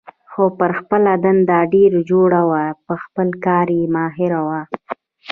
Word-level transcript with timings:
خو 0.31 0.43
پر 0.59 0.71
خپله 0.79 1.11
دنده 1.23 1.59
ډېره 1.73 1.99
جوړه 2.11 2.41
وه، 2.49 2.63
په 2.85 2.93
خپل 3.03 3.27
کار 3.45 3.67
کې 3.77 3.91
ماهره 3.95 4.41
وه. 4.47 4.61